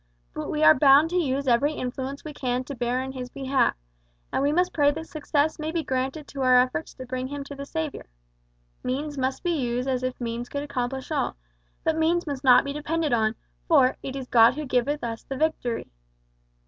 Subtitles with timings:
[0.33, 3.29] But we are bound to use every influence we can bring to bear in his
[3.29, 3.75] behalf,
[4.33, 7.43] and we must pray that success may be granted to our efforts to bring him
[7.43, 8.07] to the Saviour.
[8.83, 11.35] Means must be used as if means could accomplish all,
[11.83, 13.35] but means must not be depended on,
[13.67, 15.91] for `it is God who giveth us the victory.'